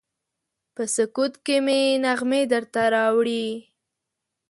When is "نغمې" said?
2.05-2.41